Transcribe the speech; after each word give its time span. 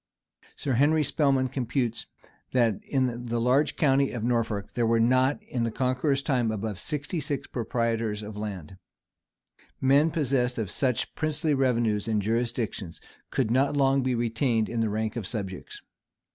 []Sir 0.55 0.73
Henry 0.73 1.03
Spelman 1.03 1.47
computea 1.49 2.07
that, 2.53 2.83
in 2.85 3.27
the 3.27 3.39
large 3.39 3.75
county 3.75 4.09
of 4.09 4.23
Norfolk, 4.23 4.73
there 4.73 4.87
were 4.87 4.99
not, 4.99 5.39
in 5.43 5.63
the 5.63 5.69
Conqueror's 5.69 6.23
time, 6.23 6.49
above 6.49 6.79
sixty 6.79 7.19
six 7.19 7.45
proprietors 7.45 8.23
of 8.23 8.35
land.[] 8.35 8.77
Men 9.79 10.09
possessed 10.09 10.57
of 10.57 10.71
such 10.71 11.13
princely 11.13 11.53
revenues 11.53 12.07
and 12.07 12.19
jurisdictions 12.19 12.99
could 13.29 13.51
not 13.51 13.77
long 13.77 14.01
be 14.01 14.15
retained 14.15 14.69
in 14.69 14.79
the 14.79 14.89
rank 14.89 15.15
of 15.15 15.27
subjects. 15.27 15.79